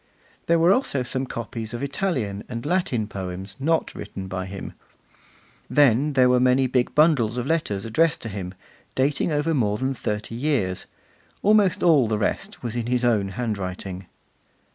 There 0.47 0.57
were 0.57 0.73
also 0.73 1.03
some 1.03 1.27
copies 1.27 1.75
of 1.75 1.83
Italian 1.83 2.43
and 2.49 2.65
Latin 2.65 3.05
poems 3.05 3.55
not 3.59 3.93
written 3.93 4.27
by 4.27 4.47
him. 4.47 4.73
Then 5.69 6.13
there 6.13 6.27
were 6.27 6.39
many 6.39 6.65
big 6.65 6.95
bundles 6.95 7.37
of 7.37 7.45
letters 7.45 7.85
addressed 7.85 8.23
to 8.23 8.29
him, 8.29 8.55
dating 8.95 9.31
over 9.31 9.53
more 9.53 9.77
than 9.77 9.93
thirty 9.93 10.33
years. 10.33 10.87
Almost 11.43 11.83
all 11.83 12.07
the 12.07 12.17
rest 12.17 12.63
was 12.63 12.75
in 12.75 12.87
his 12.87 13.05
own 13.05 13.27
handwriting. 13.37 14.07